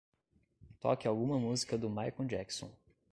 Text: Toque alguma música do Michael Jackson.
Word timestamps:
Toque 0.79 1.07
alguma 1.07 1.37
música 1.37 1.77
do 1.77 1.87
Michael 1.87 2.25
Jackson. 2.27 2.71